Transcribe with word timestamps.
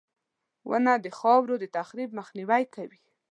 •ونه 0.69 0.93
د 1.03 1.07
خاورو 1.19 1.55
د 1.59 1.65
تخریب 1.77 2.09
مخنیوی 2.19 2.63
کوي. 2.75 2.99